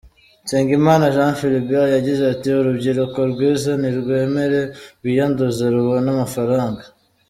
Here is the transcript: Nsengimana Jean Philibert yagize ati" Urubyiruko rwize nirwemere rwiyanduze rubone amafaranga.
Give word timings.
Nsengimana 0.43 1.13
Jean 1.15 1.33
Philibert 1.39 1.91
yagize 1.95 2.23
ati" 2.33 2.47
Urubyiruko 2.59 3.19
rwize 3.31 3.71
nirwemere 3.81 4.61
rwiyanduze 4.97 5.65
rubone 5.75 6.07
amafaranga. 6.15 6.83